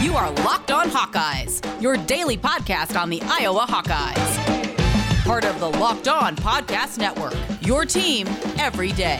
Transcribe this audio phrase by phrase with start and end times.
[0.00, 5.24] You are Locked On Hawkeyes, your daily podcast on the Iowa Hawkeyes.
[5.24, 8.28] Part of the Locked On Podcast Network, your team
[8.60, 9.18] every day.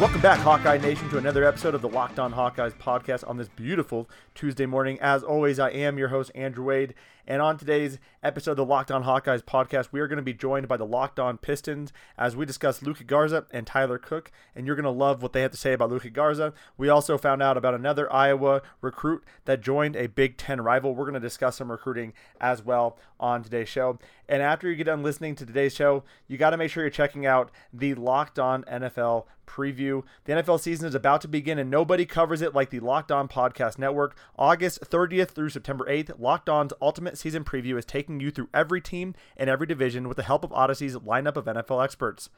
[0.00, 3.48] Welcome back, Hawkeye Nation, to another episode of the Locked On Hawkeyes podcast on this
[3.48, 4.98] beautiful Tuesday morning.
[5.00, 6.94] As always, I am your host, Andrew Wade.
[7.28, 10.32] And on today's episode of the Locked On Hawkeyes podcast, we are going to be
[10.32, 14.32] joined by the Locked On Pistons as we discuss Luka Garza and Tyler Cook.
[14.56, 16.54] And you're going to love what they have to say about Luka Garza.
[16.78, 20.94] We also found out about another Iowa recruit that joined a Big Ten rival.
[20.94, 23.98] We're going to discuss some recruiting as well on today's show.
[24.26, 26.90] And after you get done listening to today's show, you got to make sure you're
[26.90, 30.04] checking out the Locked On NFL preview.
[30.24, 33.26] The NFL season is about to begin, and nobody covers it like the Locked On
[33.26, 34.16] Podcast Network.
[34.38, 38.80] August 30th through September 8th, Locked On's Ultimate season preview is taking you through every
[38.80, 42.30] team and every division with the help of Odyssey's lineup of NFL experts.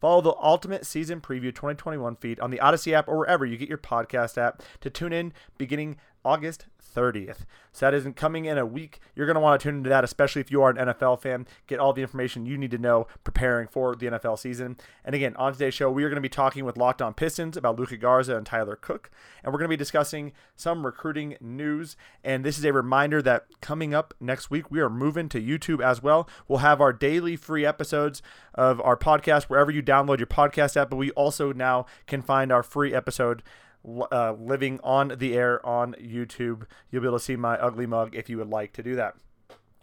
[0.00, 3.68] Follow the Ultimate Season Preview 2021 feed on the Odyssey app or wherever you get
[3.68, 7.44] your podcast app to tune in beginning August 30th.
[7.72, 9.00] So that isn't coming in a week.
[9.16, 11.46] You're going to want to tune into that, especially if you are an NFL fan.
[11.66, 14.76] Get all the information you need to know preparing for the NFL season.
[15.04, 17.56] And again, on today's show, we are going to be talking with Locked On Pistons
[17.56, 19.10] about Luka Garza and Tyler Cook.
[19.42, 21.96] And we're going to be discussing some recruiting news.
[22.22, 25.84] And this is a reminder that coming up next week, we are moving to YouTube
[25.84, 26.28] as well.
[26.46, 28.22] We'll have our daily free episodes
[28.54, 32.52] of our podcast wherever you download your podcast app, but we also now can find
[32.52, 33.42] our free episode
[33.84, 36.66] uh, living on the air on YouTube.
[36.90, 39.16] You'll be able to see my ugly mug if you would like to do that.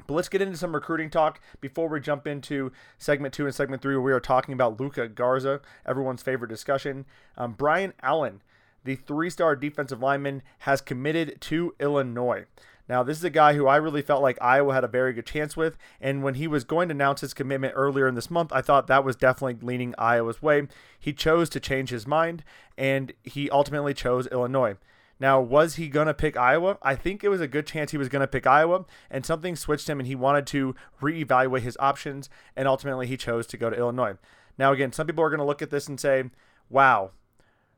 [0.08, 3.82] But let's get into some recruiting talk before we jump into segment two and segment
[3.82, 7.06] three, where we are talking about Luka Garza, everyone's favorite discussion.
[7.38, 8.42] Um, Brian Allen,
[8.84, 12.46] the three star defensive lineman, has committed to Illinois.
[12.92, 15.26] Now, this is a guy who I really felt like Iowa had a very good
[15.26, 15.78] chance with.
[16.02, 18.88] And when he was going to announce his commitment earlier in this month, I thought
[18.88, 20.68] that was definitely leaning Iowa's way.
[21.00, 22.44] He chose to change his mind,
[22.78, 24.76] and he ultimately chose Illinois.
[25.22, 26.80] Now, was he going to pick Iowa?
[26.82, 29.56] I think it was a good chance he was going to pick Iowa, and something
[29.56, 33.70] switched him, and he wanted to reevaluate his options, and ultimately he chose to go
[33.70, 34.18] to Illinois.
[34.58, 36.26] Now, again, some people are going to look at this and say,
[36.70, 37.12] wow,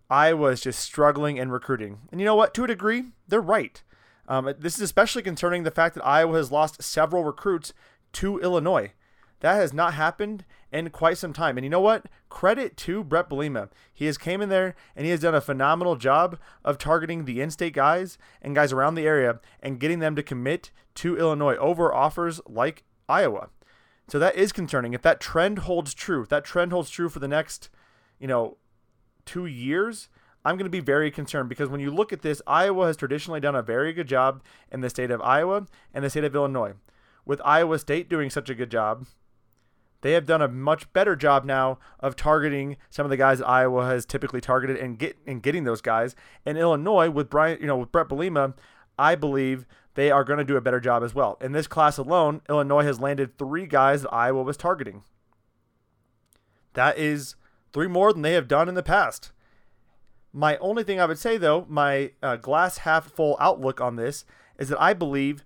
[0.09, 1.99] Iowa is just struggling in recruiting.
[2.11, 2.55] And you know what?
[2.55, 3.83] To a degree, they're right.
[4.27, 7.73] Um, this is especially concerning the fact that Iowa has lost several recruits
[8.13, 8.91] to Illinois.
[9.41, 11.57] That has not happened in quite some time.
[11.57, 12.05] And you know what?
[12.29, 13.69] Credit to Bret Bielema.
[13.93, 17.41] He has came in there and he has done a phenomenal job of targeting the
[17.41, 21.93] in-state guys and guys around the area and getting them to commit to Illinois over
[21.93, 23.49] offers like Iowa.
[24.07, 24.93] So that is concerning.
[24.93, 27.69] If that trend holds true, if that trend holds true for the next,
[28.19, 28.57] you know,
[29.25, 30.07] two years,
[30.45, 33.39] I'm going to be very concerned because when you look at this, Iowa has traditionally
[33.39, 36.73] done a very good job in the state of Iowa and the state of Illinois.
[37.25, 39.05] With Iowa State doing such a good job,
[40.01, 43.47] they have done a much better job now of targeting some of the guys that
[43.47, 46.13] Iowa has typically targeted and get and getting those guys.
[46.45, 48.53] In Illinois, with Brian, you know, with Bret Bielema,
[48.99, 49.65] I believe
[49.95, 51.37] they are going to do a better job as well.
[51.39, 55.03] In this class alone, Illinois has landed three guys that Iowa was targeting.
[56.73, 57.35] That is
[57.71, 59.31] three more than they have done in the past.
[60.33, 64.25] My only thing I would say, though, my uh, glass half full outlook on this
[64.57, 65.43] is that I believe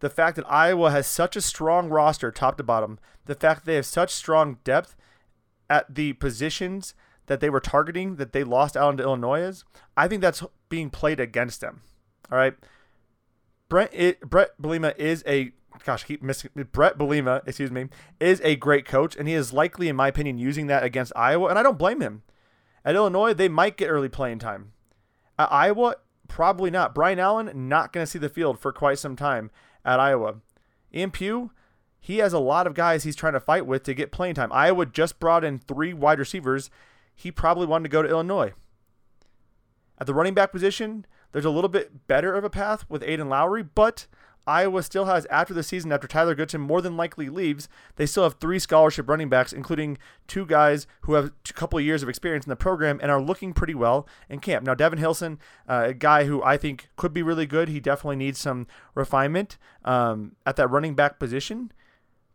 [0.00, 3.66] the fact that Iowa has such a strong roster, top to bottom, the fact that
[3.70, 4.94] they have such strong depth
[5.68, 6.94] at the positions
[7.26, 9.64] that they were targeting that they lost out into Illinois is,
[9.96, 11.82] I think that's being played against them.
[12.30, 12.54] All right.
[13.68, 15.52] Brent it, Bret Bielema is a
[15.84, 17.86] gosh, keep missing Bret Bielema, excuse me,
[18.20, 21.48] is a great coach, and he is likely, in my opinion, using that against Iowa,
[21.48, 22.22] and I don't blame him.
[22.88, 24.72] At Illinois, they might get early playing time.
[25.38, 26.94] At Iowa, probably not.
[26.94, 29.50] Brian Allen, not going to see the field for quite some time
[29.84, 30.36] at Iowa.
[30.94, 31.50] Ian Pugh,
[32.00, 34.50] he has a lot of guys he's trying to fight with to get playing time.
[34.54, 36.70] Iowa just brought in three wide receivers.
[37.14, 38.54] He probably wanted to go to Illinois.
[39.98, 43.28] At the running back position, there's a little bit better of a path with Aiden
[43.28, 44.06] Lowry, but
[44.48, 48.22] Iowa still has, after the season, after Tyler Goodson more than likely leaves, they still
[48.22, 52.08] have three scholarship running backs, including two guys who have a couple of years of
[52.08, 54.64] experience in the program and are looking pretty well in camp.
[54.64, 58.16] Now, Devin Hilson, uh, a guy who I think could be really good, he definitely
[58.16, 61.70] needs some refinement um, at that running back position.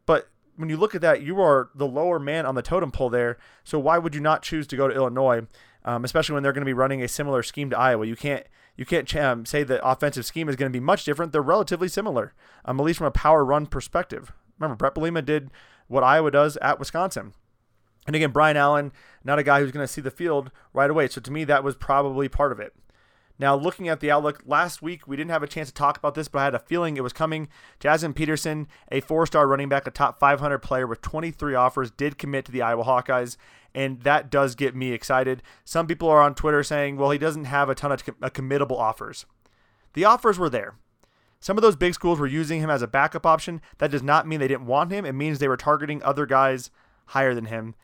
[0.06, 3.10] But when you look at that, you are the lower man on the totem pole
[3.10, 3.40] there.
[3.64, 5.48] So why would you not choose to go to Illinois,
[5.84, 8.06] um, especially when they're going to be running a similar scheme to Iowa?
[8.06, 8.46] You can't
[8.76, 11.32] you can't um, say the offensive scheme is going to be much different.
[11.32, 12.34] They're relatively similar,
[12.66, 14.32] um, at least from a power run perspective.
[14.60, 15.52] Remember, Bret Bielema did
[15.88, 17.34] what Iowa does at Wisconsin.
[18.06, 18.92] And again, Brian Allen,
[19.24, 21.08] not a guy who's going to see the field right away.
[21.08, 22.74] So to me, that was probably part of it.
[23.40, 26.14] Now, looking at the outlook, last week we didn't have a chance to talk about
[26.14, 27.50] this, but I had a feeling it was coming.
[27.80, 32.18] Jaziun Patterson, a four star running back, a top 500 player with 23 offers, did
[32.18, 33.38] commit to the Iowa Hawkeyes,
[33.74, 35.42] and that does get me excited.
[35.66, 38.80] Some people are on Twitter saying, well, he doesn't have a ton of com- committable
[38.80, 39.26] offers.
[39.94, 40.76] The offers were there.
[41.40, 43.62] Some of those big schools were using him as a backup option.
[43.80, 45.06] That does not mean they didn't want him.
[45.06, 46.72] It means they were targeting other guys
[47.08, 47.76] higher than him.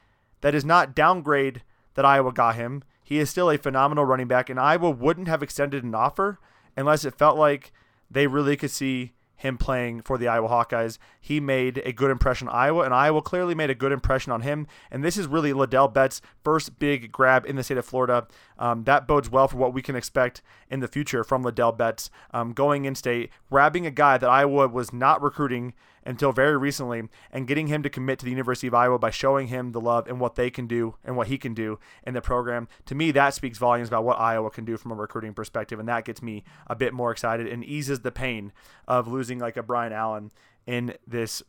[0.41, 1.63] That does not downgrade
[1.95, 2.83] that Iowa got him.
[3.09, 6.38] He is still a phenomenal running back, and Iowa wouldn't have extended an offer
[6.77, 7.71] unless it felt like
[8.07, 11.00] they really could see him playing for the Iowa Hawkeyes.
[11.19, 14.41] He made a good impression on Iowa, and Iowa clearly made a good impression on
[14.41, 14.67] him.
[14.91, 18.27] And this is really Ladell Betts' first big grab in the state of Florida.
[18.59, 22.11] Um, that bodes well for what we can expect in the future from Ladell Betts
[22.31, 25.73] um, going in state, grabbing a guy that Iowa was not recruiting
[26.09, 29.50] until very recently and getting him to commit to the University of Iowa by showing
[29.50, 32.21] him the love and what they can do and what he can do in the
[32.21, 32.67] program.
[32.88, 35.88] To me, that speaks volumes about what Iowa can do from a recruiting perspective, and
[35.88, 38.51] that gets me a bit more excited and eases the pain
[38.88, 40.31] of losing like a Brian Allen
[40.65, 41.44] in this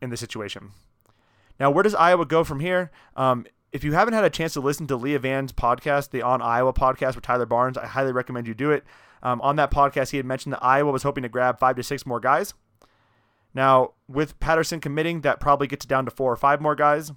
[0.00, 0.70] in this situation.
[1.58, 2.92] Now, where does Iowa go from here?
[3.16, 6.40] Um, if you haven't had a chance to listen to Leah Van's podcast, the On
[6.40, 8.84] Iowa podcast with Tyler Barnes, I highly recommend you do it.
[9.24, 11.82] Um, on that podcast, he had mentioned that Iowa was hoping to grab five to
[11.82, 12.54] six more guys.
[13.54, 17.12] Now, with Patterson committing, that probably gets down to four or five more guys.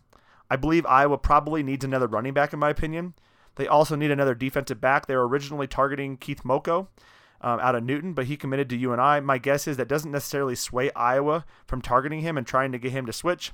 [0.50, 3.14] I believe Iowa probably needs another running back, in my opinion.
[3.56, 5.06] They also need another defensive back.
[5.06, 6.88] They were originally targeting Keith Moko
[7.42, 9.22] um, out of Newton, but he committed to UNI.
[9.22, 12.92] My guess is that doesn't necessarily sway Iowa from targeting him and trying to get
[12.92, 13.54] him to switch.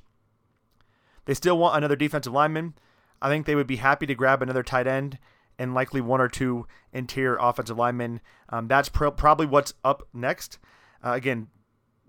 [1.26, 2.74] They still want another defensive lineman.
[3.22, 5.20] I think they would be happy to grab another tight end
[5.60, 8.22] and likely one or two interior offensive linemen.
[8.50, 10.58] Um, that's probably what's up next.
[11.06, 11.48] Uh, again,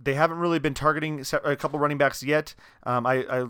[0.03, 2.55] they haven't really been targeting a couple running backs yet.
[2.85, 3.47] Um, I, I,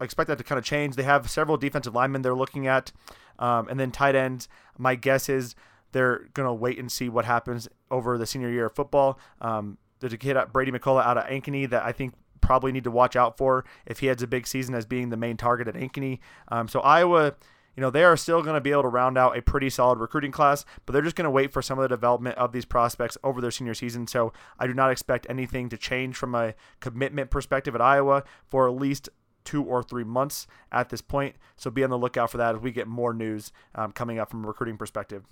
[0.00, 0.96] expect that to kind of change.
[0.96, 2.92] They have several defensive linemen they're looking at,
[3.38, 4.48] um, and then tight ends.
[4.78, 5.54] My guess is
[5.92, 9.18] they're going to wait and see what happens over the senior year of football.
[9.40, 12.90] Um, there's a kid, Brady McCullough, out of Ankeny that I think probably need to
[12.90, 15.74] watch out for if he has a big season as being the main target at
[15.74, 16.18] Ankeny.
[16.48, 17.34] Um, so Iowa
[17.76, 19.98] you know, they are still going to be able to round out a pretty solid
[19.98, 22.64] recruiting class, but they're just going to wait for some of the development of these
[22.64, 24.06] prospects over their senior season.
[24.06, 28.68] So I do not expect anything to change from a commitment perspective at Iowa for
[28.68, 29.08] at least
[29.44, 31.36] two or three months at this point.
[31.56, 34.30] So be on the lookout for that as we get more news um, coming up
[34.30, 35.24] from a recruiting perspective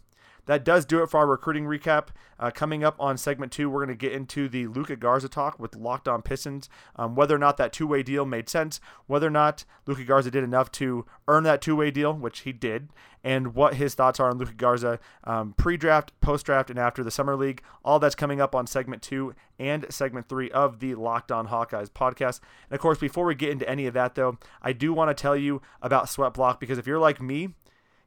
[0.46, 2.08] that does do it for our recruiting recap.
[2.38, 5.58] Uh, coming up on segment two, we're going to get into the Luka Garza talk
[5.58, 9.26] with Locked On Pistons, um, whether or not that two way deal made sense, whether
[9.26, 12.88] or not Luka Garza did enough to earn that two way deal, which he did,
[13.22, 17.04] and what his thoughts are on Luka Garza um, pre draft, post draft, and after
[17.04, 17.62] the Summer League.
[17.84, 21.90] All that's coming up on segment two and segment three of the Locked On Hawkeyes
[21.90, 22.40] podcast.
[22.70, 25.20] And of course, before we get into any of that, though, I do want to
[25.20, 27.50] tell you about Sweat Block because if you're like me,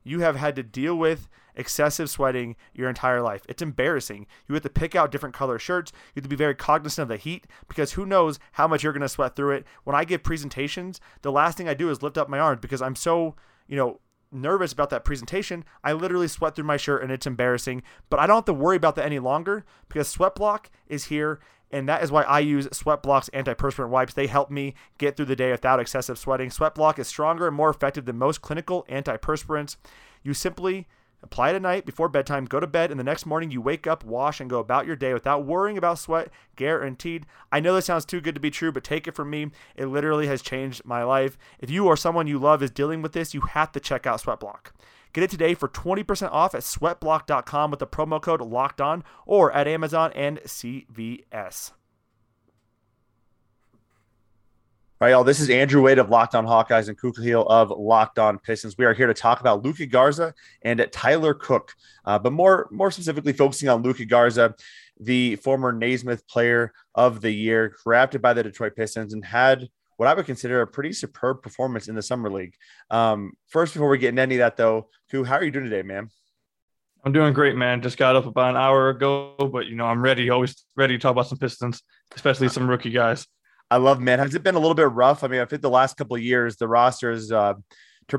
[0.03, 3.43] you have had to deal with excessive sweating your entire life.
[3.47, 4.27] It's embarrassing.
[4.47, 5.91] You have to pick out different color shirts.
[5.93, 8.93] You have to be very cognizant of the heat because who knows how much you're
[8.93, 9.65] going to sweat through it.
[9.83, 12.81] When I give presentations, the last thing I do is lift up my arms because
[12.81, 13.35] I'm so,
[13.67, 13.99] you know,
[14.31, 15.63] nervous about that presentation.
[15.83, 18.77] I literally sweat through my shirt and it's embarrassing, but I don't have to worry
[18.77, 21.39] about that any longer because Sweat Block is here
[21.73, 24.13] and that is why I use Sweat Block's antiperspirant wipes.
[24.13, 26.51] They help me get through the day without excessive sweating.
[26.51, 29.77] Sweat Block is stronger and more effective than most clinical antiperspirants.
[30.21, 30.87] You simply
[31.23, 33.87] apply it at night before bedtime, go to bed, and the next morning you wake
[33.87, 37.25] up, wash, and go about your day without worrying about sweat, guaranteed.
[37.51, 39.51] I know this sounds too good to be true, but take it from me.
[39.75, 41.37] It literally has changed my life.
[41.59, 44.19] If you or someone you love is dealing with this, you have to check out
[44.19, 44.73] Sweat Block.
[45.13, 49.51] Get it today for 20% off at sweatblock.com with the promo code locked on or
[49.51, 51.71] at Amazon and CVS.
[55.03, 55.25] All right, y'all.
[55.25, 58.77] This is Andrew Wade of Locked On Hawkeyes and Kuka of Locked On Pistons.
[58.77, 61.73] We are here to talk about Luka Garza and Tyler Cook,
[62.05, 64.55] uh, but more more specifically focusing on Luka Garza,
[64.97, 69.67] the former Naismith Player of the Year, drafted by the Detroit Pistons, and had
[69.97, 72.55] what I would consider a pretty superb performance in the summer league.
[72.89, 75.65] Um, first, before we get into any of that, though, Ku, how are you doing
[75.65, 76.11] today, man?
[77.03, 77.81] I'm doing great, man.
[77.81, 80.29] Just got up about an hour ago, but you know I'm ready.
[80.29, 81.83] Always ready to talk about some Pistons,
[82.15, 83.27] especially some rookie guys.
[83.73, 84.19] I love, man.
[84.19, 85.23] Has it been a little bit rough?
[85.23, 87.55] I mean, I think the last couple of years, the roster has uh,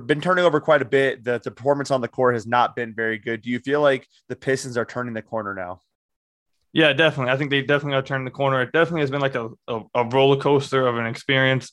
[0.04, 1.22] been turning over quite a bit.
[1.22, 3.42] The, the performance on the court has not been very good.
[3.42, 5.78] Do you feel like the Pistons are turning the corner now?
[6.72, 7.32] Yeah, definitely.
[7.32, 8.62] I think they definitely are turning the corner.
[8.62, 11.70] It definitely has been like a, a, a roller coaster of an experience.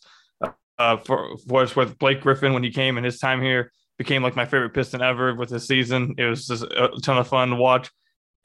[0.78, 4.36] Uh, for was with Blake Griffin when he came and his time here became like
[4.36, 6.14] my favorite Piston ever with his season.
[6.20, 7.90] It was just a ton of fun to watch.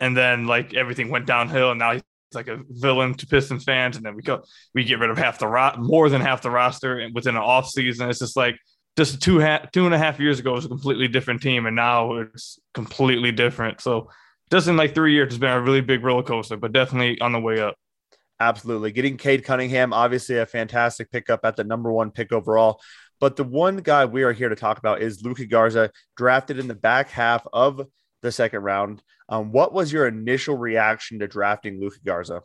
[0.01, 2.03] And then like everything went downhill, and now he's
[2.35, 3.97] like a villain to Pistons fans.
[3.97, 4.43] And then we go,
[4.75, 7.43] we get rid of half the ro- more than half the roster and within an
[7.43, 8.09] off season.
[8.09, 8.57] It's just like
[8.97, 11.67] just two ha- two and a half years ago it was a completely different team,
[11.67, 13.81] and now it's completely different.
[13.81, 14.11] So
[14.51, 17.33] just in like three years, it's been a really big roller coaster, but definitely on
[17.33, 17.77] the way up.
[18.39, 18.93] Absolutely.
[18.93, 22.81] Getting Cade Cunningham, obviously a fantastic pickup at the number one pick overall.
[23.19, 26.69] But the one guy we are here to talk about is Luka Garza, drafted in
[26.69, 27.81] the back half of
[28.23, 29.03] the second round.
[29.29, 32.43] Um, what was your initial reaction to drafting Luka Garza?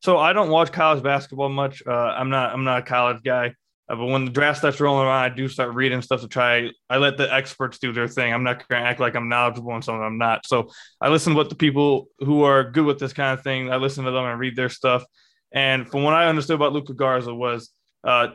[0.00, 1.82] So I don't watch college basketball much.
[1.86, 2.52] Uh, I'm not.
[2.52, 3.54] I'm not a college guy.
[3.88, 6.70] Uh, but when the draft starts rolling around, I do start reading stuff to try.
[6.88, 8.32] I let the experts do their thing.
[8.32, 10.46] I'm not going to act like I'm knowledgeable on something I'm not.
[10.46, 13.70] So I listen to what the people who are good with this kind of thing.
[13.70, 15.04] I listen to them and read their stuff.
[15.52, 17.70] And from what I understood about Luka Garza was,
[18.02, 18.28] uh,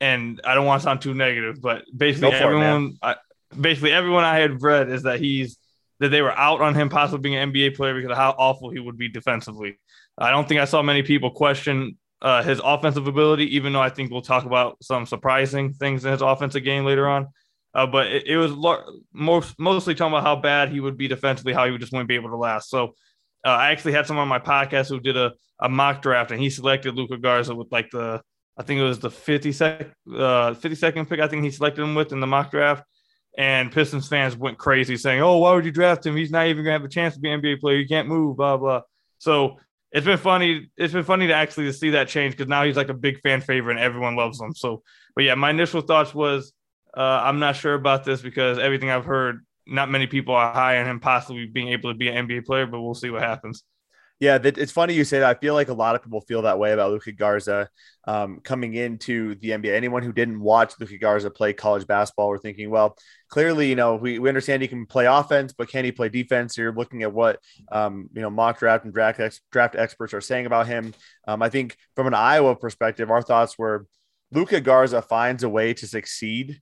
[0.00, 3.16] and I don't want to sound too negative, but basically everyone, it, I,
[3.58, 5.58] basically everyone I had read is that he's
[6.02, 8.70] that they were out on him possibly being an NBA player because of how awful
[8.70, 9.78] he would be defensively.
[10.18, 13.88] I don't think I saw many people question uh, his offensive ability, even though I
[13.88, 17.28] think we'll talk about some surprising things in his offensive game later on.
[17.72, 18.50] Uh, but it, it was
[19.12, 22.08] most mostly talking about how bad he would be defensively, how he would just wouldn't
[22.08, 22.68] be able to last.
[22.68, 22.94] So
[23.46, 26.40] uh, I actually had someone on my podcast who did a, a mock draft, and
[26.40, 28.20] he selected Luka Garza with like the
[28.58, 31.20] I think it was the 52nd, uh, 52nd pick.
[31.20, 32.82] I think he selected him with in the mock draft.
[33.36, 36.16] And Pistons fans went crazy saying, "Oh, why would you draft him?
[36.16, 37.76] He's not even gonna have a chance to be an NBA player.
[37.76, 38.82] You can't move." Blah blah.
[39.18, 39.58] So
[39.90, 40.70] it's been funny.
[40.76, 43.20] It's been funny to actually to see that change because now he's like a big
[43.20, 44.54] fan favorite and everyone loves him.
[44.54, 44.82] So,
[45.14, 46.52] but yeah, my initial thoughts was
[46.96, 50.78] uh, I'm not sure about this because everything I've heard, not many people are high
[50.78, 53.64] on him possibly being able to be an NBA player, but we'll see what happens.
[54.22, 55.36] Yeah, it's funny you say that.
[55.36, 57.68] I feel like a lot of people feel that way about Luka Garza
[58.06, 59.74] um, coming into the NBA.
[59.74, 62.96] Anyone who didn't watch Luka Garza play college basketball were thinking, well,
[63.28, 66.56] clearly, you know, we, we understand he can play offense, but can he play defense?
[66.56, 67.40] You're looking at what,
[67.72, 70.94] um, you know, mock draft and draft, ex- draft experts are saying about him.
[71.26, 73.88] Um, I think from an Iowa perspective, our thoughts were
[74.30, 76.60] Luka Garza finds a way to succeed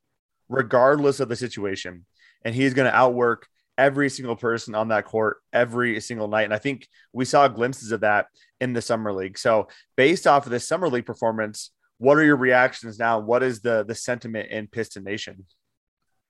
[0.49, 2.07] regardless of the situation.
[2.43, 3.49] And he's going to outwork–
[3.81, 6.45] every single person on that court every single night.
[6.45, 8.27] And I think we saw glimpses of that
[8.61, 9.39] in the summer league.
[9.39, 13.19] So based off of this summer league performance, what are your reactions now?
[13.19, 15.47] What is the the sentiment in Piston Nation?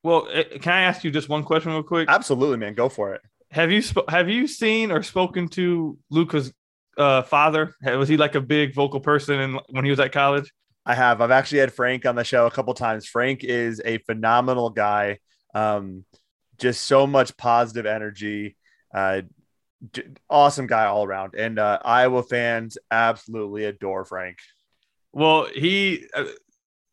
[0.05, 2.09] Well, eh, can I ask you just one question real quick?
[2.09, 2.75] Absolutely, man.
[2.75, 3.21] Go for it.
[3.51, 6.53] Have you sp- have you seen or spoken to Luka's
[6.97, 7.75] uh, father?
[7.85, 10.53] Was he like a big vocal person in, when he was at college?
[10.87, 11.21] I have.
[11.21, 13.07] I've actually had Frank on the show a couple times.
[13.07, 15.19] Frank is a phenomenal guy.
[15.53, 16.05] Um,
[16.61, 18.57] just so much positive energy.
[18.95, 19.23] Uh,
[20.29, 21.35] awesome guy all around.
[21.35, 24.39] And uh, Iowa fans absolutely adore Frank.
[25.13, 26.25] Well, he uh,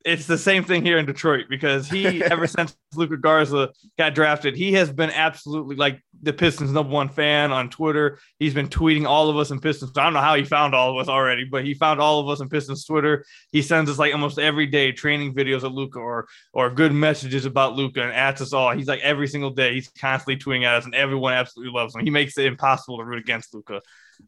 [0.08, 4.56] it's the same thing here in Detroit because he ever since Luka Garza got drafted,
[4.56, 8.18] he has been absolutely like the Pistons number one fan on Twitter.
[8.40, 9.92] He's been tweeting all of us in Pistons.
[9.98, 12.30] I don't know how he found all of us already, but he found all of
[12.30, 13.26] us in Pistons Twitter.
[13.52, 17.46] He sends us like almost every day training videos of Luka or or good messages
[17.46, 18.72] about Luka and adds us all.
[18.72, 22.06] He's like every single day he's constantly tweeting at us, and everyone absolutely loves him.
[22.06, 23.82] He makes it impossible to root against Luka.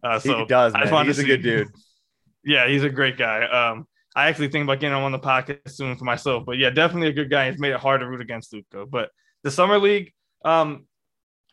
[0.03, 0.73] Uh, so he does.
[0.73, 1.05] Man.
[1.05, 1.67] He's a good dude.
[2.43, 3.43] yeah, he's a great guy.
[3.43, 6.45] Um, I actually think about getting him on the podcast soon for myself.
[6.45, 7.49] But yeah, definitely a good guy.
[7.49, 8.85] He's made it hard to root against Luka.
[8.85, 9.09] But
[9.43, 10.13] the summer league,
[10.43, 10.85] um,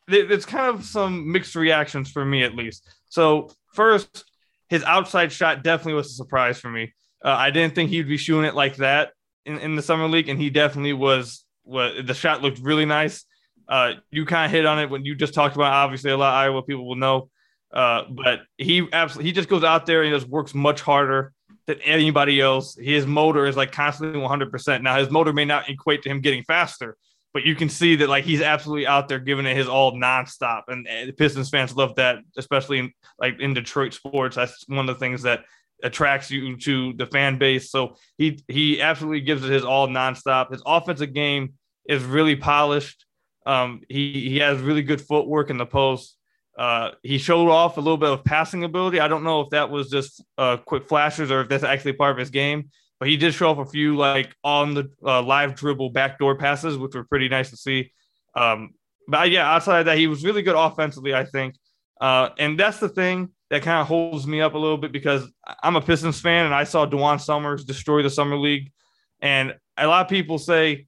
[0.09, 2.89] there's kind of some mixed reactions for me at least.
[3.09, 4.25] So first,
[4.69, 6.95] his outside shot definitely was a surprise for me.
[7.25, 9.11] Uh, I didn't think he'd be shooting it like that
[9.45, 11.45] in, in the summer league, and he definitely was.
[11.65, 13.25] What the shot looked really nice.
[13.69, 15.73] Uh, you kind of hit on it when you just talked about.
[15.73, 17.29] Obviously, a lot of Iowa people will know,
[17.73, 21.33] uh, but he absolutely he just goes out there and just works much harder
[21.67, 22.77] than anybody else.
[22.77, 24.83] His motor is like constantly 100%.
[24.83, 26.97] Now, his motor may not equate to him getting faster,
[27.35, 30.63] but you can see that like he's absolutely out there giving it his all nonstop.
[30.69, 34.37] And, and Pistons fans love that, especially in, like in Detroit sports.
[34.37, 35.45] That's one of the things that
[35.83, 37.71] attracts you to the fan base.
[37.71, 40.51] So he he absolutely gives it his all nonstop.
[40.51, 41.55] His offensive game
[41.89, 43.05] is really polished.
[43.45, 46.16] Um, he he has really good footwork in the post.
[46.59, 48.99] Uh, he showed off a little bit of passing ability.
[48.99, 52.13] I don't know if that was just uh, quick flashes or if that's actually part
[52.13, 55.55] of his game, but he did show off a few like on the uh, live
[55.55, 57.93] dribble backdoor passes, which were pretty nice to see.
[58.35, 58.71] Um,
[59.07, 61.57] but yeah, outside of that, he was really good offensively, I think.
[62.01, 65.31] Uh, and that's the thing that kind of holds me up a little bit because
[65.63, 68.73] I'm a Pistons fan and I saw Dajuan Summers destroy the summer league.
[69.21, 70.87] And a lot of people say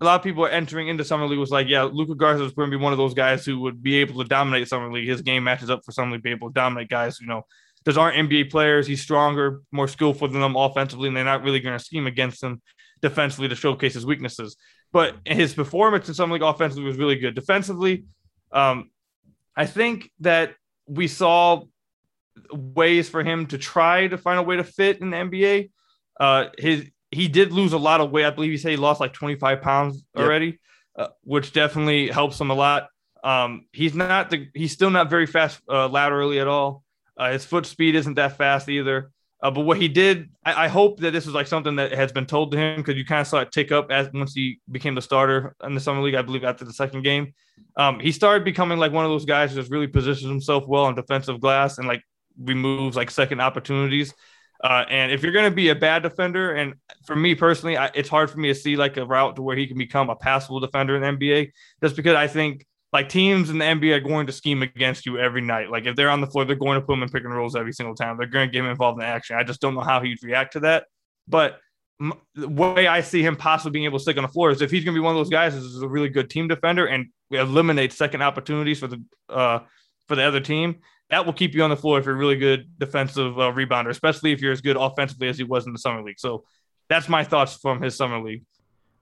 [0.00, 2.52] a lot of people are entering into summer league was like, yeah, Luka Garza is
[2.52, 5.08] going to be one of those guys who would be able to dominate summer league.
[5.08, 7.20] His game matches up for summer league, be able to dominate guys.
[7.20, 7.42] You know,
[7.84, 8.86] those aren't NBA players.
[8.86, 12.42] He's stronger, more skillful than them offensively, and they're not really going to scheme against
[12.42, 12.60] him
[13.02, 14.56] defensively to showcase his weaknesses.
[14.92, 17.34] But his performance in summer league offensively was really good.
[17.34, 18.04] Defensively,
[18.52, 18.90] um,
[19.56, 20.54] I think that
[20.86, 21.62] we saw
[22.52, 25.70] ways for him to try to find a way to fit in the NBA.
[26.18, 28.24] Uh, his he did lose a lot of weight.
[28.24, 30.54] I believe he said he lost like 25 pounds already, yep.
[30.96, 32.88] uh, which definitely helps him a lot.
[33.22, 36.84] Um, he's not the he's still not very fast uh, laterally at all.
[37.16, 39.10] Uh, his foot speed isn't that fast either.
[39.42, 42.12] Uh, but what he did, I, I, hope that this is like something that has
[42.12, 44.60] been told to him because you kind of saw it tick up as once he
[44.70, 46.14] became the starter in the summer league.
[46.14, 47.32] I believe after the second game,
[47.76, 50.84] um, he started becoming like one of those guys who just really positions himself well
[50.84, 52.02] on defensive glass and like
[52.38, 54.12] removes like second opportunities.
[54.62, 56.74] Uh, and if you're going to be a bad defender, and
[57.06, 59.56] for me personally, I, it's hard for me to see like a route to where
[59.56, 61.50] he can become a passable defender in the NBA,
[61.82, 65.18] just because I think like teams in the NBA are going to scheme against you
[65.18, 65.70] every night.
[65.70, 67.56] Like if they're on the floor, they're going to put him in pick and rolls
[67.56, 68.16] every single time.
[68.18, 69.36] They're going to get him involved in action.
[69.36, 70.86] I just don't know how he'd react to that.
[71.28, 71.58] But
[72.00, 74.60] m- the way I see him possibly being able to stick on the floor is
[74.60, 76.86] if he's going to be one of those guys who's a really good team defender
[76.86, 79.60] and eliminate second opportunities for the uh,
[80.08, 80.80] for the other team.
[81.10, 83.88] That will keep you on the floor if you're a really good defensive uh, rebounder,
[83.88, 86.20] especially if you're as good offensively as he was in the summer league.
[86.20, 86.44] So
[86.88, 88.44] that's my thoughts from his summer league.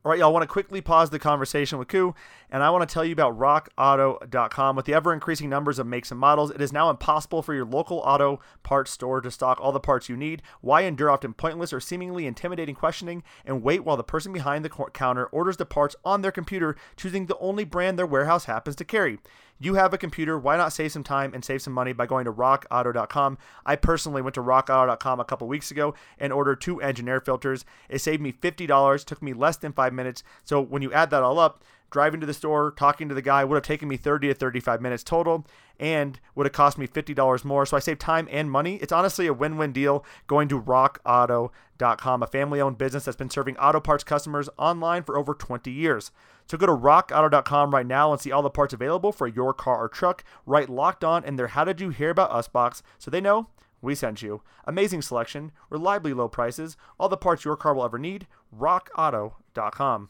[0.05, 2.15] All right, y'all I want to quickly pause the conversation with Koo,
[2.51, 4.77] and I want to tell you about rockauto.com.
[4.77, 7.67] With the ever increasing numbers of makes and models, it is now impossible for your
[7.67, 10.41] local auto parts store to stock all the parts you need.
[10.61, 14.71] Why endure often pointless or seemingly intimidating questioning and wait while the person behind the
[14.71, 18.85] counter orders the parts on their computer, choosing the only brand their warehouse happens to
[18.85, 19.19] carry?
[19.61, 22.25] You have a computer, why not save some time and save some money by going
[22.27, 23.39] to rockauto.com?
[23.67, 27.65] I personally went to rockauto.com a couple weeks ago and ordered two engine air filters.
[27.89, 30.23] It saved me $50, took me less than five minutes.
[30.45, 33.45] So when you add that all up, driving to the store, talking to the guy
[33.45, 35.47] would have taken me 30 to 35 minutes total
[35.81, 37.67] and would have cost me $50 more.
[37.67, 38.77] So I saved time and money.
[38.77, 43.31] It's honestly a win win deal going to rockauto.com, a family owned business that's been
[43.31, 46.11] serving auto parts customers online for over 20 years.
[46.49, 49.79] So go to rockauto.com right now and see all the parts available for your car
[49.79, 50.25] or truck.
[50.47, 53.49] Right locked on in their How Did You Hear About Us box so they know
[53.81, 54.43] we sent you.
[54.65, 58.27] Amazing selection, reliably low prices, all the parts your car will ever need.
[58.57, 60.09] RockAuto.com.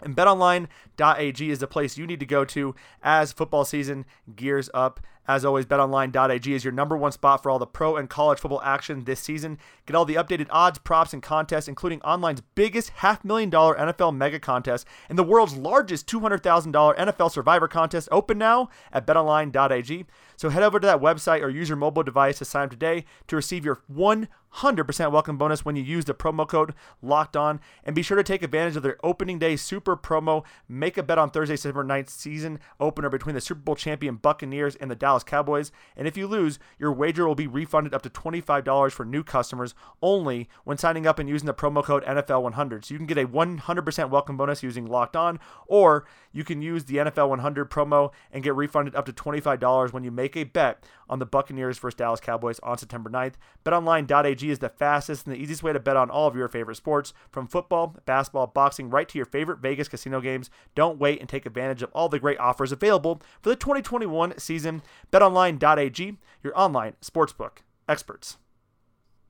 [0.00, 5.00] And betonline.ag is the place you need to go to as football season gears up.
[5.28, 8.62] As always, betonline.ag is your number one spot for all the pro and college football
[8.62, 9.58] action this season.
[9.84, 14.16] Get all the updated odds, props, and contests, including online's biggest half million dollar NFL
[14.16, 20.06] mega contest and the world's largest $200,000 NFL survivor contest open now at betonline.ag.
[20.38, 23.04] So head over to that website or use your mobile device to sign up today
[23.26, 27.58] to receive your 100% welcome bonus when you use the promo code locked on.
[27.82, 30.44] And be sure to take advantage of their opening day super promo.
[30.68, 34.76] Make a bet on Thursday, September 9th season opener between the Super Bowl champion Buccaneers
[34.76, 35.72] and the Dallas Cowboys.
[35.96, 39.74] And if you lose, your wager will be refunded up to $25 for new customers
[40.00, 42.84] only when signing up and using the promo code NFL100.
[42.84, 46.84] So you can get a 100% welcome bonus using Locked On, or you can use
[46.84, 50.84] the NFL 100 promo and get refunded up to $25 when you make a bet
[51.08, 53.34] on the Buccaneers versus Dallas Cowboys on September 9th.
[53.64, 56.76] BetOnline.ag is the fastest and the easiest way to bet on all of your favorite
[56.76, 60.50] sports, from football, basketball, boxing, right to your favorite Vegas casino games.
[60.74, 64.82] Don't wait and take advantage of all the great offers available for the 2021 season.
[65.12, 68.36] BetOnline.ag, your online sportsbook experts.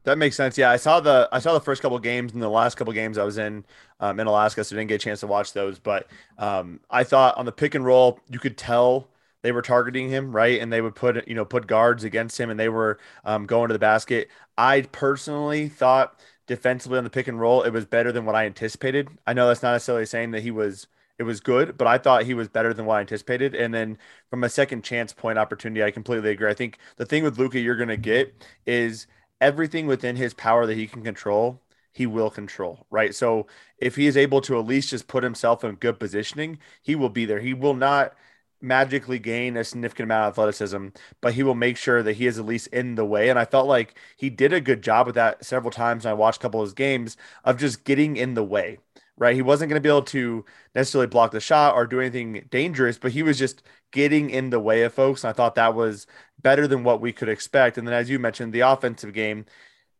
[0.04, 0.56] That makes sense.
[0.56, 3.18] Yeah, I saw the I saw the first couple games and the last couple games
[3.18, 3.64] I was in
[4.00, 5.78] um, in Alaska, so I didn't get a chance to watch those.
[5.78, 6.06] But
[6.38, 9.08] um, I thought on the pick and roll, you could tell
[9.42, 12.50] they were targeting him right, and they would put you know put guards against him,
[12.50, 14.28] and they were um, going to the basket.
[14.56, 18.46] I personally thought defensively on the pick and roll, it was better than what I
[18.46, 19.08] anticipated.
[19.26, 22.24] I know that's not necessarily saying that he was it was good, but I thought
[22.24, 23.54] he was better than what I anticipated.
[23.54, 23.98] And then
[24.30, 26.48] from a second chance point opportunity, I completely agree.
[26.50, 28.34] I think the thing with Luka you're going to get
[28.66, 29.06] is
[29.40, 31.60] everything within his power that he can control,
[31.92, 33.14] he will control, right?
[33.14, 33.46] So
[33.78, 37.08] if he is able to at least just put himself in good positioning, he will
[37.08, 37.40] be there.
[37.40, 38.14] He will not
[38.60, 40.88] magically gain a significant amount of athleticism,
[41.20, 43.28] but he will make sure that he is at least in the way.
[43.28, 46.06] And I felt like he did a good job with that several times.
[46.06, 48.78] I watched a couple of his games of just getting in the way,
[49.16, 49.34] right?
[49.36, 50.44] He wasn't going to be able to
[50.74, 54.60] necessarily block the shot or do anything dangerous, but he was just getting in the
[54.60, 55.24] way of folks.
[55.24, 56.06] And I thought that was
[56.40, 57.78] better than what we could expect.
[57.78, 59.46] And then, as you mentioned, the offensive game,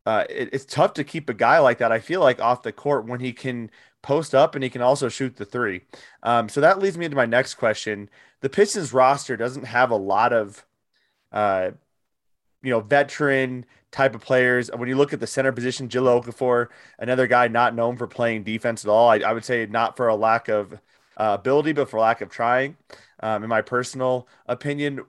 [0.05, 1.91] uh, it, it's tough to keep a guy like that.
[1.91, 3.69] I feel like off the court when he can
[4.01, 5.81] post up and he can also shoot the three.
[6.23, 8.09] Um, so that leads me to my next question.
[8.41, 10.65] The Pistons roster doesn't have a lot of,
[11.31, 11.71] uh,
[12.61, 14.69] you know, veteran type of players.
[14.73, 18.43] When you look at the center position, Jahlil Okafor, another guy not known for playing
[18.43, 19.09] defense at all.
[19.09, 20.73] I, I would say not for a lack of
[21.17, 22.77] uh, ability, but for lack of trying.
[23.21, 25.01] Um, in my personal opinion,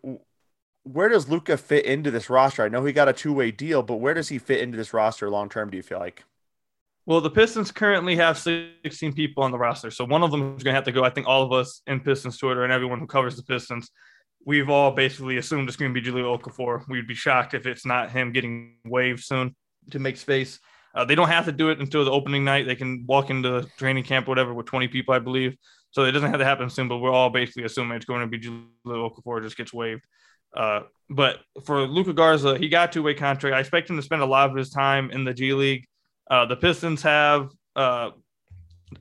[0.83, 2.65] where does Luka fit into this roster?
[2.65, 4.93] I know he got a two way deal, but where does he fit into this
[4.93, 5.71] roster long term?
[5.71, 6.25] Do you feel like?
[7.11, 10.63] Well, the Pistons currently have 16 people on the roster, so one of them is
[10.63, 11.03] going to have to go.
[11.03, 13.91] I think all of us in Pistons Twitter and everyone who covers the Pistons,
[14.47, 16.85] we've all basically assumed it's going to be Jahlil Okafor.
[16.89, 19.57] We'd be shocked if it's not him getting waived soon
[19.91, 20.61] to make space.
[20.95, 22.67] Uh, they don't have to do it until the opening night.
[22.67, 25.57] They can walk into training camp, whatever, with 20 people, I believe.
[25.91, 28.29] So it doesn't have to happen soon, but we're all basically assuming it's going to
[28.29, 30.05] be Jahlil Okafor just gets waived.
[30.57, 33.57] Uh, but for Luka Garza, he got two way contract.
[33.57, 35.89] I expect him to spend a lot of his time in the G League.
[36.31, 38.11] Uh, the Pistons have uh,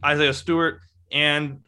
[0.04, 0.80] Isaiah Stewart
[1.12, 1.60] and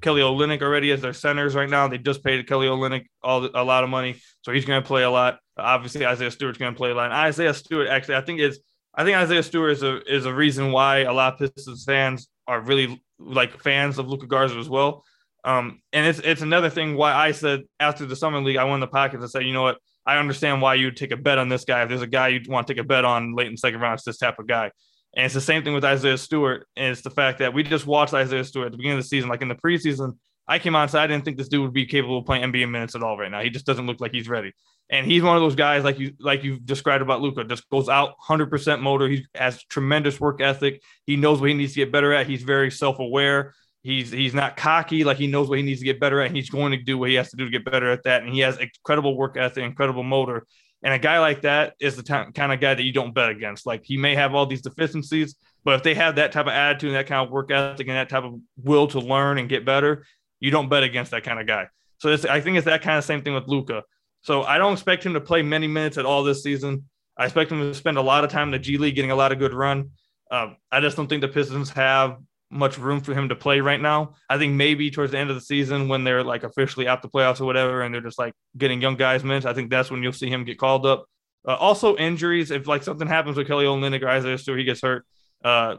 [0.00, 1.88] Kelly Olynyk already as their centers right now.
[1.88, 5.02] They just paid Kelly Olynyk all a lot of money, so he's going to play
[5.02, 5.40] a lot.
[5.56, 7.06] Obviously, Isaiah Stewart's going to play a lot.
[7.06, 8.60] And Isaiah Stewart, actually, I think is
[8.94, 12.28] I think Isaiah Stewart is a is a reason why a lot of Pistons fans
[12.46, 15.04] are really like fans of Luka Garza as well.
[15.44, 18.80] Um, and it's it's another thing why I said after the summer league, I won
[18.80, 21.48] the pocket to said, you know what, I understand why you'd take a bet on
[21.48, 21.82] this guy.
[21.82, 23.80] If there's a guy you want to take a bet on late in the second
[23.80, 24.70] round, it's this type of guy.
[25.18, 26.68] And it's the same thing with Isaiah Stewart.
[26.76, 29.08] And it's the fact that we just watched Isaiah Stewart at the beginning of the
[29.08, 30.12] season, like in the preseason.
[30.46, 32.44] I came out and said I didn't think this dude would be capable of playing
[32.44, 33.40] NBA minutes at all right now.
[33.40, 34.52] He just doesn't look like he's ready.
[34.88, 37.88] And he's one of those guys like you like you've described about Luka, just goes
[37.88, 39.08] out 100% motor.
[39.08, 40.82] He has tremendous work ethic.
[41.04, 42.28] He knows what he needs to get better at.
[42.28, 43.54] He's very self-aware.
[43.82, 46.28] He's he's not cocky, like he knows what he needs to get better at.
[46.28, 48.22] And he's going to do what he has to do to get better at that.
[48.22, 50.46] And he has incredible work ethic, incredible motor.
[50.82, 53.30] And a guy like that is the t- kind of guy that you don't bet
[53.30, 53.66] against.
[53.66, 56.90] Like he may have all these deficiencies, but if they have that type of attitude
[56.90, 59.64] and that kind of work ethic and that type of will to learn and get
[59.64, 60.04] better,
[60.40, 61.66] you don't bet against that kind of guy.
[61.98, 63.82] So I think it's that kind of same thing with Luka.
[64.20, 66.84] So I don't expect him to play many minutes at all this season.
[67.16, 69.16] I expect him to spend a lot of time in the G League getting a
[69.16, 69.90] lot of good run.
[70.30, 72.18] Uh, I just don't think the Pistons have
[72.50, 74.14] much room for him to play right now.
[74.28, 77.08] I think maybe towards the end of the season when they're like officially out the
[77.08, 79.46] playoffs or whatever, and they're just like getting young guys minutes.
[79.46, 81.06] I think that's when you'll see him get called up.
[81.46, 82.50] Uh, also injuries.
[82.50, 85.06] If like something happens with Kelly Olynyk or Isaiah Stewart, he gets hurt.
[85.44, 85.76] Uh,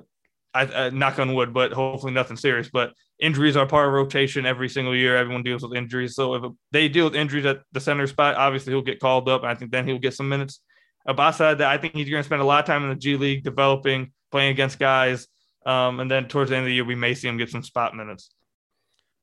[0.53, 2.69] I, I, knock on wood, but hopefully nothing serious.
[2.71, 5.15] But injuries are part of rotation every single year.
[5.15, 6.15] Everyone deals with injuries.
[6.15, 9.43] So if they deal with injuries at the center spot, obviously he'll get called up.
[9.43, 10.62] I think then he'll get some minutes.
[11.08, 13.15] Outside that, I think he's going to spend a lot of time in the G
[13.15, 15.27] League developing, playing against guys.
[15.69, 17.62] Um, and then towards the end of the year, we may see him get some
[17.62, 18.32] spot minutes.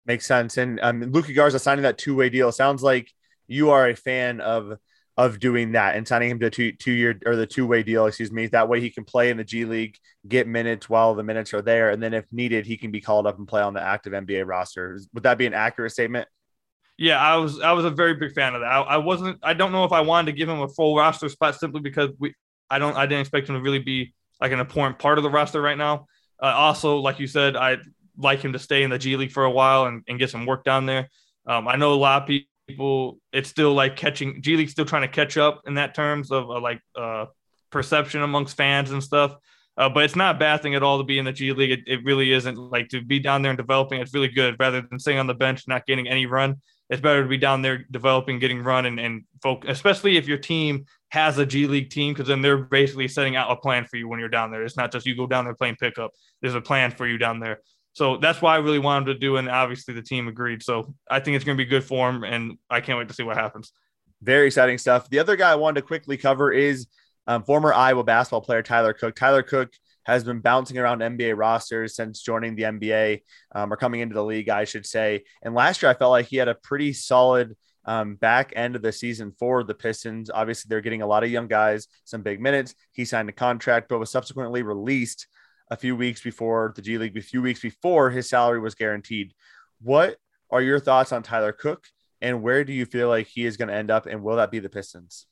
[0.07, 0.57] Makes sense.
[0.57, 3.11] And um, Luka Garza signing that two way deal sounds like
[3.49, 4.79] you are a fan of
[5.17, 8.07] of doing that and signing him to two two year or the two way deal,
[8.07, 8.47] excuse me.
[8.47, 9.97] That way he can play in the G League,
[10.29, 13.27] get minutes while the minutes are there, and then if needed, he can be called
[13.27, 15.01] up and play on the active NBA roster.
[15.15, 16.29] Would that be an accurate statement?
[16.97, 18.71] Yeah, I was I was a very big fan of that.
[18.71, 21.29] I, I wasn't I don't know if I wanted to give him a full roster
[21.29, 22.35] spot simply because we
[22.71, 25.31] I don't I didn't expect him to really be like an important part of the
[25.31, 26.07] roster right now.
[26.43, 27.81] Uh, also, like you said, I'd
[28.17, 30.47] like him to stay in the G League for a while and, and get some
[30.47, 31.09] work down there.
[31.47, 32.29] Um, I know a lot of
[32.69, 36.31] people it's still like catching G League still trying to catch up in that terms
[36.31, 37.27] of uh, like uh,
[37.71, 39.37] perception amongst fans and stuff.
[39.79, 41.71] Uh, but it's not a bad thing at all to be in the G League.
[41.71, 44.01] It, it, really isn't like to be down there and developing.
[44.01, 46.63] It's really good rather than sitting on the bench not getting any run.
[46.89, 50.39] It's better to be down there developing, getting run, and and focus, especially if your
[50.39, 53.97] team has a G League team, because then they're basically setting out a plan for
[53.97, 54.63] you when you're down there.
[54.63, 56.13] It's not just you go down there playing pickup.
[56.43, 57.61] There's a plan for you down there.
[57.93, 60.63] So that's why I really wanted to do, and obviously the team agreed.
[60.63, 63.15] So I think it's going to be good for him, and I can't wait to
[63.15, 63.73] see what happens.
[64.23, 65.09] Very exciting stuff.
[65.09, 66.87] The other guy I wanted to quickly cover is
[67.27, 69.17] um, former Iowa basketball player Tyler Cook.
[69.17, 69.73] Tyler Cook
[70.07, 74.25] has been bouncing around NBA rosters since joining the NBA um, or coming into the
[74.25, 75.25] league, I should say.
[75.43, 78.83] And last year, I felt like he had a pretty solid um, back end of
[78.83, 80.31] the season for the Pistons.
[80.33, 82.77] Obviously, they're getting a lot of young guys, some big minutes.
[82.93, 85.27] He signed a contract, but was subsequently released
[85.73, 89.35] a few weeks before the G League, a few weeks before his salary was guaranteed.
[89.83, 90.19] What
[90.51, 91.85] are your thoughts on Tyler Cook
[92.21, 94.07] and where do you feel like he is going to end up?
[94.07, 95.27] And will that be the Pistons?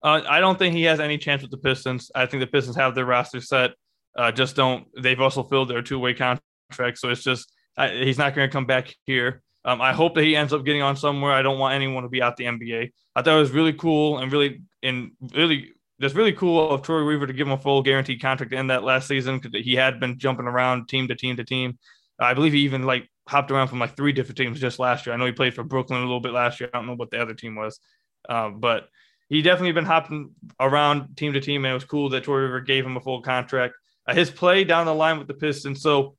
[0.00, 2.12] Uh, I don't think he has any chance with the Pistons.
[2.14, 3.72] I think the Pistons have their roster set.
[4.16, 4.86] Uh, just don't.
[5.00, 8.52] They've also filled their two way contract, so it's just uh, he's not going to
[8.52, 9.42] come back here.
[9.64, 11.32] Um, I hope that he ends up getting on somewhere.
[11.32, 12.92] I don't want anyone to be out the NBA.
[13.14, 17.04] I thought it was really cool and really and really that's really cool of Troy
[17.04, 19.98] Weaver to give him a full guaranteed contract in that last season because he had
[19.98, 21.78] been jumping around team to team to team.
[22.18, 25.14] I believe he even like hopped around from like three different teams just last year.
[25.14, 26.70] I know he played for Brooklyn a little bit last year.
[26.72, 27.80] I don't know what the other team was,
[28.28, 28.88] uh, but
[29.28, 32.60] he definitely been hopping around team to team, and it was cool that Troy Weaver
[32.60, 33.74] gave him a full contract.
[34.06, 36.16] Uh, his play down the line with the Pistons, so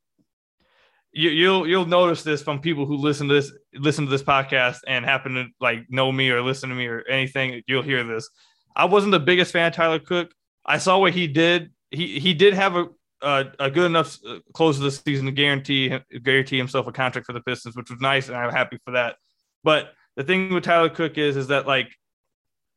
[1.11, 4.79] you, you'll you'll notice this from people who listen to this listen to this podcast
[4.87, 7.61] and happen to like know me or listen to me or anything.
[7.67, 8.29] You'll hear this.
[8.75, 10.31] I wasn't the biggest fan of Tyler Cook.
[10.65, 11.71] I saw what he did.
[11.91, 12.87] He he did have a
[13.21, 17.33] a, good enough uh, close of the season to guarantee guarantee himself a contract for
[17.33, 19.15] the Pistons, which was nice, and I'm happy for that.
[19.63, 21.89] But the thing with Tyler Cook is is that like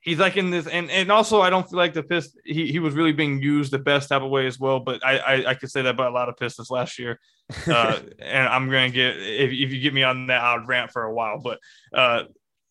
[0.00, 2.78] he's like in this and and also I don't feel like the Pist he, he
[2.78, 4.80] was really being used the best type of way as well.
[4.80, 7.18] But I I, I could say that about a lot of Pistons last year.
[7.66, 11.02] Uh, and I'm gonna get if, if you get me on that, I'll rant for
[11.02, 11.40] a while.
[11.40, 11.58] But
[11.92, 12.24] uh,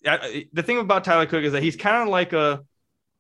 [0.07, 2.61] I, the thing about Tyler Cook is that he's kind of like a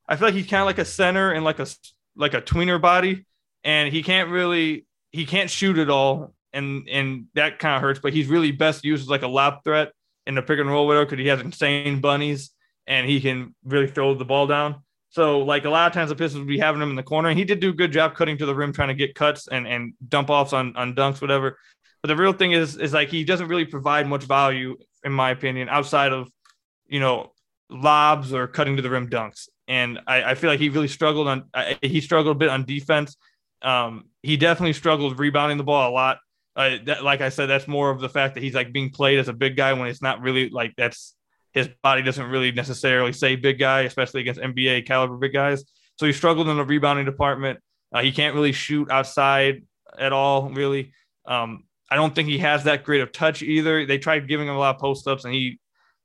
[0.07, 1.67] I feel like he's kind of like a center and like a
[2.15, 3.25] like a tweener body,
[3.65, 6.33] and he can't really he can't shoot at all.
[6.53, 7.99] and and that kind of hurts.
[7.99, 9.91] But he's really best used as like a lob threat
[10.25, 12.51] in the pick and roll with because he has insane bunnies
[12.89, 14.81] and he can really throw the ball down.
[15.11, 17.29] So like a lot of times the Pistons would be having him in the corner,
[17.29, 19.47] and he did do a good job cutting to the rim, trying to get cuts
[19.47, 21.57] and and dump offs on on dunks, whatever.
[22.01, 25.29] But the real thing is is like he doesn't really provide much value, in my
[25.31, 26.29] opinion, outside of
[26.87, 27.31] you know
[27.69, 29.47] lobs or cutting to the rim dunks.
[29.67, 31.45] And I, I feel like he really struggled on
[31.81, 33.15] he struggled a bit on defense.
[33.61, 36.19] Um, he definitely struggled rebounding the ball a lot.
[36.55, 39.19] Uh, that, like I said, that's more of the fact that he's like being played
[39.19, 41.15] as a big guy when it's not really like that's
[41.59, 45.63] his body doesn't really necessarily say big guy, especially against NBA caliber big guys.
[45.97, 47.59] So he struggled in the rebounding department.
[47.93, 49.63] Uh, he can't really shoot outside
[49.97, 50.93] at all, really.
[51.25, 53.85] Um, I don't think he has that great of touch either.
[53.85, 55.59] They tried giving him a lot of post ups, and he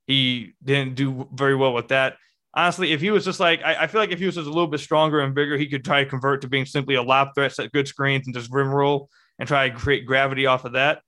[0.07, 2.17] he didn't do very well with that.
[2.55, 4.51] Honestly, if he was just like, I, I, feel like if he was just a
[4.51, 7.29] little bit stronger and bigger, he could try to convert to being simply a lob
[7.35, 10.73] threat, set good screens, and just rim roll and try to create gravity off of
[10.73, 11.03] that.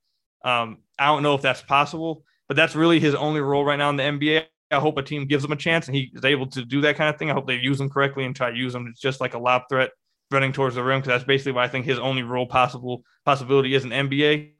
[0.44, 3.90] Um, I don't know if that's possible, but that's really his only role right now
[3.90, 4.44] in the NBA.
[4.70, 6.96] I hope a team gives him a chance and he is able to do that
[6.96, 7.30] kind of thing.
[7.30, 9.38] I hope they use him correctly and try to use him It's just like a
[9.38, 9.90] lob threat
[10.30, 13.74] running towards the rim because that's basically what I think his only role possible possibility
[13.74, 14.52] is in NBA.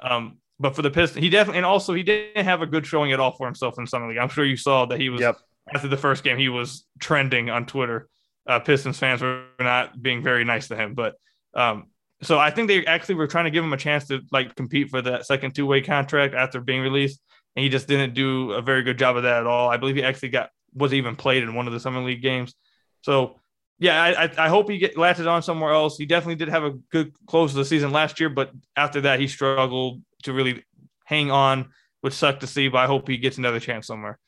[0.00, 3.12] Um, but for the Pistons, he definitely and also he didn't have a good showing
[3.12, 4.18] at all for himself in summer league.
[4.18, 5.36] I'm sure you saw that he was yep.
[5.72, 8.08] after the first game he was trending on Twitter.
[8.46, 11.14] Uh, Pistons fans were not being very nice to him, but
[11.54, 11.88] um,
[12.22, 14.90] so I think they actually were trying to give him a chance to like compete
[14.90, 17.20] for that second two way contract after being released,
[17.56, 19.68] and he just didn't do a very good job of that at all.
[19.68, 22.54] I believe he actually got was even played in one of the summer league games.
[23.02, 23.40] So
[23.78, 25.98] yeah, I, I hope he get latches on somewhere else.
[25.98, 29.20] He definitely did have a good close to the season last year, but after that
[29.20, 30.64] he struggled to really
[31.04, 32.68] hang on, which sucked to see.
[32.68, 34.18] But I hope he gets another chance somewhere.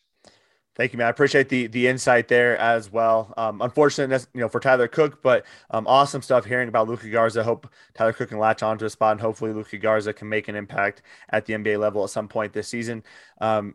[0.77, 1.07] Thank you, man.
[1.07, 3.33] I appreciate the the insight there as well.
[3.39, 7.43] Um, unfortunate, you know, for Tyler Cook, but um, awesome stuff hearing about Luka Garza.
[7.43, 10.55] Hope Tyler Cook can latch onto a spot, and hopefully Luka Garza can make an
[10.55, 13.03] impact at the NBA level at some point this season.
[13.41, 13.75] Um,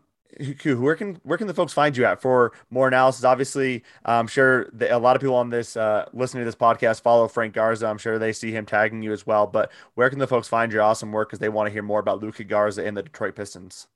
[0.64, 3.24] where can where can the folks find you at for more analysis?
[3.24, 7.26] Obviously, I'm sure a lot of people on this uh, listening to this podcast follow
[7.26, 7.86] Frank Garza.
[7.88, 9.48] I'm sure they see him tagging you as well.
[9.48, 12.00] But where can the folks find your awesome work because they want to hear more
[12.00, 13.88] about Luka Garza and the Detroit Pistons?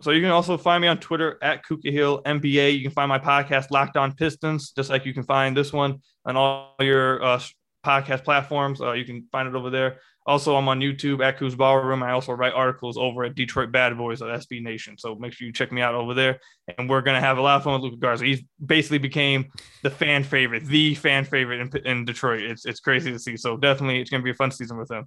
[0.00, 2.76] So you can also find me on Twitter at Kuka Hill NBA.
[2.76, 6.00] You can find my podcast Locked On Pistons, just like you can find this one
[6.26, 7.40] on all your uh,
[7.84, 8.80] podcast platforms.
[8.80, 9.98] Uh, you can find it over there.
[10.26, 12.02] Also, I'm on YouTube at Kuz Ballroom.
[12.02, 14.96] I also write articles over at Detroit Bad Boys at SB Nation.
[14.96, 16.40] So make sure you check me out over there.
[16.78, 18.24] And we're gonna have a lot of fun with Luka Garza.
[18.24, 19.52] He's basically became
[19.82, 22.42] the fan favorite, the fan favorite in, in Detroit.
[22.42, 23.36] It's it's crazy to see.
[23.36, 25.06] So definitely, it's gonna be a fun season with him.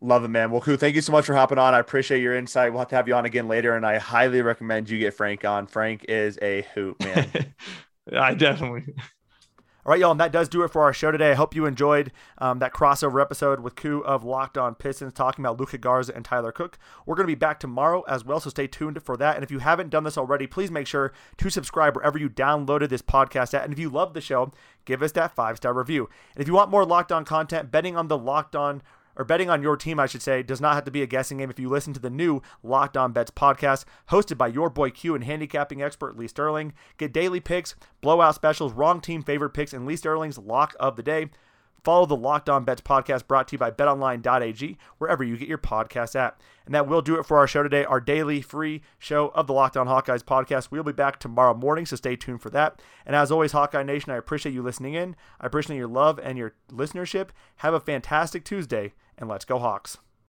[0.00, 0.50] Love it, man.
[0.50, 0.76] Well, cool.
[0.76, 1.72] Thank you so much for hopping on.
[1.72, 2.72] I appreciate your insight.
[2.72, 5.44] We'll have to have you on again later, and I highly recommend you get Frank
[5.44, 5.66] on.
[5.66, 7.54] Frank is a hoot, man.
[8.12, 8.94] I definitely.
[9.86, 11.30] All right, y'all, and that does do it for our show today.
[11.30, 15.44] I hope you enjoyed um, that crossover episode with Koo of Locked On Pistons talking
[15.44, 16.78] about Luka Garza and Tyler Cook.
[17.04, 19.34] We're going to be back tomorrow as well, so stay tuned for that.
[19.34, 22.88] And if you haven't done this already, please make sure to subscribe wherever you downloaded
[22.88, 23.64] this podcast at.
[23.64, 24.52] And if you love the show,
[24.86, 26.08] give us that five star review.
[26.34, 28.82] And if you want more Locked On content, betting on the Locked On
[29.16, 31.38] or betting on your team, I should say, does not have to be a guessing
[31.38, 34.90] game if you listen to the new Locked On Bets podcast, hosted by your boy
[34.90, 36.72] Q and handicapping expert Lee Sterling.
[36.98, 41.02] Get daily picks, blowout specials, wrong team favorite picks, and Lee Sterling's lock of the
[41.02, 41.28] day.
[41.84, 45.58] Follow the Locked On Bets podcast brought to you by betonline.ag, wherever you get your
[45.58, 46.40] podcasts at.
[46.64, 49.52] And that will do it for our show today, our daily free show of the
[49.52, 50.70] Locked On Hawkeyes podcast.
[50.70, 52.80] We'll be back tomorrow morning, so stay tuned for that.
[53.04, 55.14] And as always, Hawkeye Nation, I appreciate you listening in.
[55.38, 57.28] I appreciate your love and your listenership.
[57.56, 59.98] Have a fantastic Tuesday, and let's go, Hawks.